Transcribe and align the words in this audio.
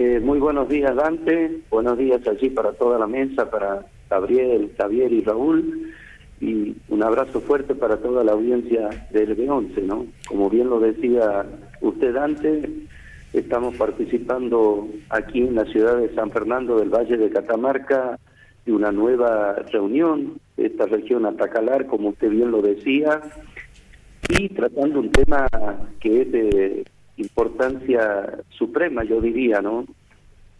Eh, 0.00 0.20
muy 0.20 0.38
buenos 0.38 0.68
días, 0.68 0.94
Dante. 0.94 1.58
Buenos 1.70 1.98
días 1.98 2.20
allí 2.28 2.50
para 2.50 2.70
toda 2.70 3.00
la 3.00 3.08
mesa, 3.08 3.50
para 3.50 3.84
Gabriel, 4.08 4.70
Javier 4.78 5.12
y 5.12 5.24
Raúl. 5.24 5.92
Y 6.40 6.76
un 6.88 7.02
abrazo 7.02 7.40
fuerte 7.40 7.74
para 7.74 7.96
toda 7.96 8.22
la 8.22 8.30
audiencia 8.30 8.90
del 9.10 9.36
B11, 9.36 9.82
¿no? 9.82 10.06
Como 10.28 10.48
bien 10.50 10.70
lo 10.70 10.78
decía 10.78 11.46
usted, 11.80 12.14
Dante, 12.14 12.70
estamos 13.32 13.74
participando 13.74 14.86
aquí 15.10 15.40
en 15.40 15.56
la 15.56 15.64
ciudad 15.64 15.96
de 15.96 16.14
San 16.14 16.30
Fernando 16.30 16.78
del 16.78 16.90
Valle 16.90 17.16
de 17.16 17.30
Catamarca 17.30 18.20
de 18.66 18.72
una 18.72 18.92
nueva 18.92 19.54
reunión, 19.72 20.34
esta 20.56 20.86
región 20.86 21.26
Atacalar, 21.26 21.88
como 21.88 22.10
usted 22.10 22.30
bien 22.30 22.52
lo 22.52 22.62
decía, 22.62 23.20
y 24.28 24.48
tratando 24.50 25.00
un 25.00 25.10
tema 25.10 25.48
que 25.98 26.22
es 26.22 26.30
de 26.30 26.84
importancia 27.18 28.38
suprema, 28.50 29.04
yo 29.04 29.20
diría, 29.20 29.60
¿no? 29.60 29.86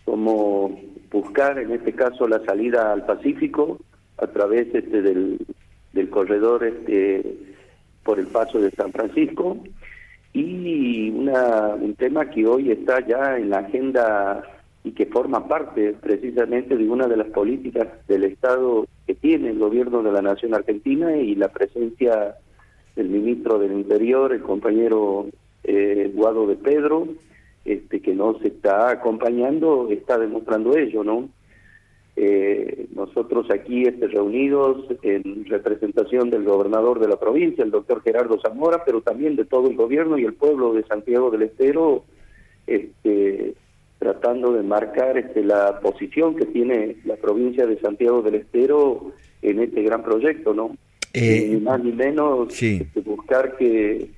Como 0.05 0.81
buscar, 1.11 1.59
en 1.59 1.73
este 1.73 1.93
caso, 1.93 2.29
la 2.29 2.45
salida 2.45 2.93
al 2.93 3.07
Pacífico 3.07 3.79
a 4.19 4.27
través 4.27 4.75
este, 4.75 5.03
del, 5.03 5.39
del 5.93 6.11
corredor 6.11 6.65
este, 6.65 7.25
por 8.03 8.19
el 8.19 8.27
paso 8.27 8.61
de 8.61 8.71
San 8.73 8.93
Francisco 8.93 9.59
y 10.33 11.11
una, 11.11 11.75
un 11.75 11.95
tema 11.95 12.31
que 12.31 12.47
hoy 12.47 12.71
está 12.71 13.07
ya 13.07 13.39
en 13.39 13.51
la 13.51 13.59
agenda 13.59 14.43
y 14.85 14.93
que 14.93 15.07
forma 15.07 15.49
parte 15.49 15.95
precisamente 16.01 16.77
de 16.77 16.89
una 16.89 17.07
de 17.07 17.17
las 17.17 17.29
políticas 17.29 17.89
del 18.07 18.25
Estado 18.25 18.87
que 19.07 19.15
tiene 19.15 19.51
el 19.51 19.59
gobierno 19.59 20.03
de 20.03 20.13
la 20.13 20.23
Nación 20.23 20.55
Argentina 20.55 21.17
y 21.17 21.35
la 21.35 21.49
presencia 21.49 22.37
del 22.95 23.09
ministro 23.09 23.59
del 23.59 23.73
Interior, 23.73 24.33
el 24.33 24.43
compañero 24.43 25.27
eh, 25.69 26.11
Guado 26.15 26.47
de 26.47 26.57
Pedro, 26.57 27.07
este, 27.65 28.01
que 28.01 28.15
nos 28.15 28.43
está 28.43 28.91
acompañando, 28.91 29.89
está 29.91 30.17
demostrando 30.17 30.75
ello, 30.77 31.05
¿no? 31.05 31.29
Eh, 32.17 32.87
nosotros 32.95 33.51
aquí 33.51 33.83
este, 33.83 34.09
reunidos 34.09 34.87
en 35.03 35.45
representación 35.45 36.31
del 36.31 36.45
gobernador 36.45 36.99
de 37.01 37.09
la 37.09 37.21
provincia, 37.21 37.63
el 37.63 37.71
doctor 37.71 38.03
Gerardo 38.03 38.41
Zamora, 38.41 38.83
pero 38.85 39.03
también 39.03 39.37
de 39.37 39.45
todo 39.45 39.69
el 39.69 39.77
gobierno 39.77 40.17
y 40.17 40.25
el 40.25 40.33
pueblo 40.33 40.73
de 40.73 40.85
Santiago 40.85 41.31
del 41.31 41.43
Estero, 41.43 42.05
este, 42.67 43.53
tratando 43.99 44.53
de 44.53 44.63
marcar 44.63 45.19
este, 45.19 45.45
la 45.45 45.81
posición 45.81 46.35
que 46.35 46.47
tiene 46.47 46.97
la 47.05 47.17
provincia 47.17 47.67
de 47.67 47.79
Santiago 47.79 48.23
del 48.23 48.37
Estero 48.37 49.13
en 49.43 49.61
este 49.61 49.83
gran 49.83 50.03
proyecto, 50.03 50.55
¿no? 50.55 50.77
Eh, 51.13 51.51
ni 51.51 51.61
más 51.61 51.85
ni 51.85 51.93
menos 51.93 52.63
este, 52.63 53.01
buscar 53.01 53.57
que 53.57 54.09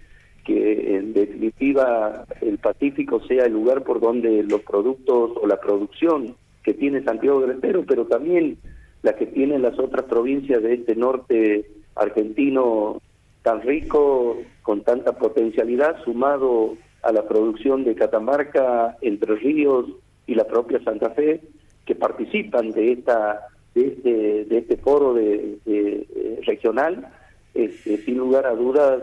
que 0.45 0.97
en 0.97 1.13
definitiva 1.13 2.25
el 2.41 2.59
Pacífico 2.59 3.21
sea 3.27 3.45
el 3.45 3.53
lugar 3.53 3.83
por 3.83 4.01
donde 4.01 4.43
los 4.43 4.63
productos 4.63 5.33
o 5.41 5.47
la 5.47 5.61
producción 5.61 6.35
que 6.63 6.75
tiene 6.75 7.03
Santiago 7.03 7.41
del 7.41 7.53
Estero, 7.53 7.85
pero 7.87 8.07
también 8.07 8.59
la 9.03 9.15
que 9.15 9.27
tienen 9.27 9.63
las 9.63 9.79
otras 9.79 10.05
provincias 10.05 10.63
de 10.63 10.75
este 10.75 10.95
norte 10.95 11.71
argentino 11.97 13.01
tan 13.43 13.63
rico, 13.63 14.39
con 14.63 14.83
tanta 14.83 15.13
potencialidad, 15.13 16.03
sumado 16.05 16.77
a 17.03 17.13
la 17.13 17.27
producción 17.27 17.85
de 17.85 17.95
Catamarca, 17.95 18.99
Entre 19.01 19.35
Ríos 19.37 19.87
y 20.27 20.35
la 20.35 20.45
propia 20.45 20.83
Santa 20.85 21.11
Fe, 21.11 21.41
que 21.87 21.95
participan 21.95 22.71
de 22.73 22.93
esta 22.93 23.47
de 23.75 23.87
este, 23.87 24.45
de 24.47 24.59
este 24.59 24.77
foro 24.79 25.15
de, 25.15 25.59
eh, 25.65 26.41
regional, 26.45 27.09
este, 27.55 27.99
sin 27.99 28.19
lugar 28.19 28.47
a 28.47 28.55
dudas 28.55 29.03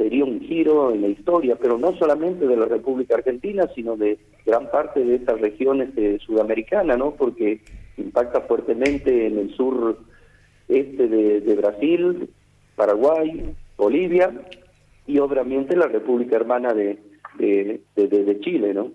sería 0.00 0.24
un 0.24 0.40
giro 0.40 0.94
en 0.94 1.02
la 1.02 1.08
historia, 1.08 1.56
pero 1.60 1.76
no 1.76 1.94
solamente 1.98 2.46
de 2.46 2.56
la 2.56 2.64
República 2.64 3.16
Argentina, 3.16 3.68
sino 3.74 3.98
de 3.98 4.18
gran 4.46 4.70
parte 4.70 5.04
de 5.04 5.16
estas 5.16 5.38
regiones 5.42 5.94
de 5.94 6.18
sudamericana, 6.20 6.96
¿no? 6.96 7.10
Porque 7.10 7.60
impacta 7.98 8.40
fuertemente 8.40 9.26
en 9.26 9.36
el 9.36 9.54
sur 9.54 9.98
este 10.68 11.06
de, 11.06 11.54
Brasil, 11.54 12.30
Paraguay, 12.76 13.54
Bolivia 13.76 14.32
y 15.06 15.18
obviamente 15.18 15.76
la 15.76 15.88
República 15.88 16.36
Hermana 16.36 16.72
de, 16.72 16.98
de, 17.36 17.82
de 17.94 18.40
Chile, 18.40 18.72
¿no? 18.72 18.92